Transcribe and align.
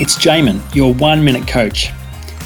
It's 0.00 0.14
Jamin, 0.14 0.62
your 0.76 0.94
one 0.94 1.24
minute 1.24 1.48
coach. 1.48 1.90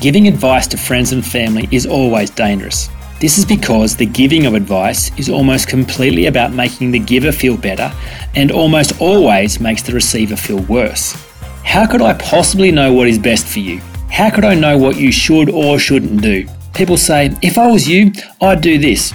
Giving 0.00 0.28
advice 0.28 0.68
to 0.68 0.76
friends 0.76 1.10
and 1.10 1.26
family 1.26 1.68
is 1.72 1.84
always 1.84 2.30
dangerous. 2.30 2.88
This 3.18 3.38
is 3.38 3.44
because 3.44 3.96
the 3.96 4.06
giving 4.06 4.46
of 4.46 4.54
advice 4.54 5.10
is 5.18 5.28
almost 5.28 5.66
completely 5.66 6.26
about 6.26 6.52
making 6.52 6.92
the 6.92 7.00
giver 7.00 7.32
feel 7.32 7.56
better 7.56 7.92
and 8.36 8.52
almost 8.52 9.00
always 9.00 9.58
makes 9.58 9.82
the 9.82 9.92
receiver 9.92 10.36
feel 10.36 10.60
worse. 10.66 11.14
How 11.64 11.88
could 11.88 12.02
I 12.02 12.14
possibly 12.14 12.70
know 12.70 12.92
what 12.92 13.08
is 13.08 13.18
best 13.18 13.48
for 13.48 13.58
you? 13.58 13.80
How 14.12 14.30
could 14.30 14.44
I 14.44 14.54
know 14.54 14.78
what 14.78 14.96
you 14.96 15.10
should 15.10 15.50
or 15.50 15.80
shouldn't 15.80 16.22
do? 16.22 16.46
People 16.72 16.96
say, 16.96 17.36
if 17.42 17.58
I 17.58 17.68
was 17.68 17.88
you, 17.88 18.12
I'd 18.40 18.60
do 18.60 18.78
this. 18.78 19.12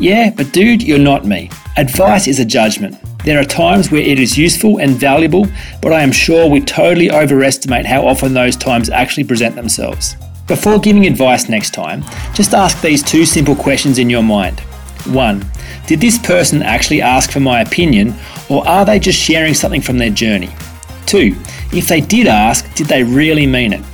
Yeah, 0.00 0.30
but 0.36 0.52
dude, 0.52 0.82
you're 0.82 0.98
not 0.98 1.24
me. 1.24 1.48
Advice 1.76 2.26
is 2.26 2.40
a 2.40 2.44
judgment. 2.44 2.96
There 3.28 3.38
are 3.38 3.44
times 3.44 3.90
where 3.90 4.00
it 4.00 4.18
is 4.18 4.38
useful 4.38 4.78
and 4.78 4.92
valuable, 4.92 5.46
but 5.82 5.92
I 5.92 6.00
am 6.00 6.12
sure 6.12 6.48
we 6.48 6.62
totally 6.62 7.10
overestimate 7.10 7.84
how 7.84 8.06
often 8.08 8.32
those 8.32 8.56
times 8.56 8.88
actually 8.88 9.24
present 9.24 9.54
themselves. 9.54 10.16
Before 10.46 10.78
giving 10.78 11.06
advice 11.06 11.46
next 11.46 11.74
time, 11.74 12.04
just 12.32 12.54
ask 12.54 12.80
these 12.80 13.02
two 13.02 13.26
simple 13.26 13.54
questions 13.54 13.98
in 13.98 14.08
your 14.08 14.22
mind. 14.22 14.60
1. 15.12 15.44
Did 15.86 16.00
this 16.00 16.16
person 16.16 16.62
actually 16.62 17.02
ask 17.02 17.30
for 17.30 17.40
my 17.40 17.60
opinion, 17.60 18.14
or 18.48 18.66
are 18.66 18.86
they 18.86 18.98
just 18.98 19.20
sharing 19.20 19.52
something 19.52 19.82
from 19.82 19.98
their 19.98 20.08
journey? 20.08 20.48
2. 21.04 21.36
If 21.74 21.86
they 21.86 22.00
did 22.00 22.28
ask, 22.28 22.74
did 22.76 22.86
they 22.86 23.02
really 23.02 23.46
mean 23.46 23.74
it? 23.74 23.84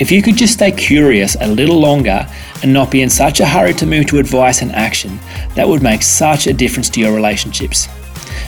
If 0.00 0.10
you 0.10 0.22
could 0.22 0.36
just 0.36 0.54
stay 0.54 0.72
curious 0.72 1.36
a 1.40 1.46
little 1.46 1.78
longer 1.78 2.26
and 2.64 2.72
not 2.72 2.90
be 2.90 3.02
in 3.02 3.10
such 3.10 3.38
a 3.38 3.46
hurry 3.46 3.74
to 3.74 3.86
move 3.86 4.06
to 4.06 4.18
advice 4.18 4.60
and 4.60 4.72
action, 4.72 5.20
that 5.54 5.68
would 5.68 5.84
make 5.84 6.02
such 6.02 6.48
a 6.48 6.52
difference 6.52 6.90
to 6.90 7.00
your 7.00 7.14
relationships. 7.14 7.88